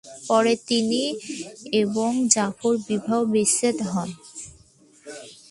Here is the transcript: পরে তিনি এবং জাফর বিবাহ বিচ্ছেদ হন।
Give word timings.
পরে 0.27 0.53
তিনি 0.67 1.03
এবং 1.81 2.09
জাফর 2.33 2.73
বিবাহ 2.87 3.19
বিচ্ছেদ 3.33 3.77
হন। 3.91 4.09